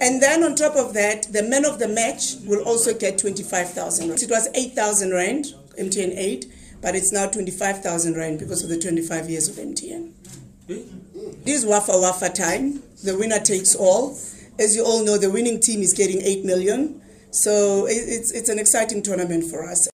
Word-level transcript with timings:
And 0.00 0.22
then 0.22 0.42
on 0.42 0.54
top 0.54 0.76
of 0.76 0.94
that, 0.94 1.32
the 1.32 1.42
men 1.42 1.64
of 1.64 1.78
the 1.78 1.88
match 1.88 2.34
will 2.44 2.62
also 2.64 2.94
get 2.94 3.18
25,000. 3.18 4.10
It 4.10 4.30
was 4.30 4.48
8,000 4.54 5.10
rand, 5.10 5.46
MTN 5.78 6.16
8, 6.16 6.46
but 6.80 6.94
it's 6.94 7.12
now 7.12 7.26
25,000 7.26 8.16
rand 8.16 8.38
because 8.38 8.62
of 8.62 8.68
the 8.68 8.78
25 8.78 9.30
years 9.30 9.48
of 9.48 9.56
MTN. 9.56 10.12
This 10.66 11.58
is 11.58 11.66
Wafa 11.66 11.92
Wafa 11.92 12.28
time. 12.30 12.82
The 13.04 13.16
winner 13.16 13.38
takes 13.38 13.74
all. 13.74 14.18
As 14.58 14.74
you 14.74 14.84
all 14.84 15.04
know, 15.04 15.18
the 15.18 15.30
winning 15.30 15.60
team 15.60 15.80
is 15.80 15.92
getting 15.92 16.22
8 16.22 16.44
million. 16.44 17.02
So 17.30 17.86
it's, 17.86 18.32
it's 18.32 18.48
an 18.48 18.58
exciting 18.58 19.02
tournament 19.02 19.44
for 19.44 19.64
us. 19.68 19.84